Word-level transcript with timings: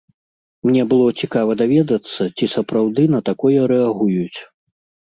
Мне 0.67 0.85
было 0.93 1.07
цікава 1.21 1.51
даведацца, 1.61 2.21
ці 2.37 2.45
сапраўды 2.57 3.09
на 3.19 3.25
такое 3.31 3.57
рэагуюць. 3.75 4.39